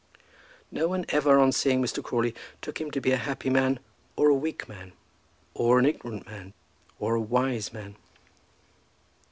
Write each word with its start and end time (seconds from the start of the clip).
No 0.71 0.87
one 0.87 1.05
ever 1.09 1.37
on 1.37 1.51
seeing 1.51 1.79
Mr. 1.79 2.03
Crawley 2.03 2.33
took 2.59 2.81
him 2.81 2.89
to 2.89 2.99
be 2.99 3.11
a 3.11 3.17
happy 3.17 3.51
man, 3.51 3.79
or 4.15 4.29
a 4.29 4.33
weak 4.33 4.67
man, 4.67 4.93
or 5.53 5.77
an 5.77 5.85
ignorant 5.85 6.25
man, 6.25 6.53
or 6.97 7.13
a 7.13 7.21
wise 7.21 7.71
man. 7.71 7.95